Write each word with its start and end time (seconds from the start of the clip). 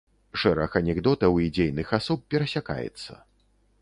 Шэраг 0.43 0.77
анекдотаў 0.79 1.37
і 1.43 1.49
дзейных 1.57 1.93
асоб 1.99 2.25
перасякаецца. 2.35 3.13